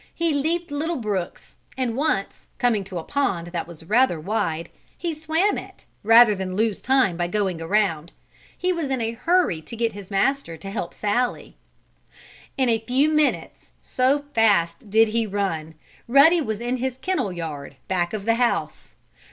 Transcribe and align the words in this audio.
He 0.15 0.33
leaped 0.33 0.71
little 0.71 0.95
brooks, 0.95 1.57
and 1.77 1.95
once, 1.95 2.47
coming 2.57 2.83
to 2.85 2.97
a 2.97 3.03
pond 3.03 3.49
that 3.53 3.67
was 3.67 3.83
rather 3.85 4.19
wide, 4.19 4.69
he 4.97 5.13
swam 5.13 5.59
it, 5.59 5.85
rather 6.01 6.33
than 6.33 6.55
lose 6.55 6.81
time 6.81 7.15
by 7.17 7.27
going 7.27 7.61
around. 7.61 8.11
He 8.57 8.73
was 8.73 8.89
in 8.89 8.99
a 8.99 9.11
hurry 9.11 9.61
to 9.61 9.75
get 9.75 9.93
his 9.93 10.09
master 10.09 10.57
to 10.57 10.71
help 10.71 10.95
Sallie. 10.95 11.55
In 12.57 12.67
a 12.67 12.79
few 12.87 13.09
minutes, 13.09 13.73
so 13.83 14.25
fast 14.33 14.89
did 14.89 15.09
he 15.09 15.27
run, 15.27 15.75
Ruddy 16.07 16.41
was 16.41 16.59
in 16.59 16.77
his 16.77 16.97
kennel 16.97 17.31
yard, 17.31 17.75
back 17.87 18.11
of 18.11 18.25
the 18.25 18.33
house. 18.41 18.95